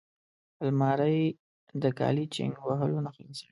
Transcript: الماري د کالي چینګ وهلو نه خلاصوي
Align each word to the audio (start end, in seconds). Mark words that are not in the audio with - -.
الماري 0.63 1.21
د 1.81 1.83
کالي 1.99 2.25
چینګ 2.33 2.53
وهلو 2.67 2.97
نه 3.05 3.11
خلاصوي 3.15 3.49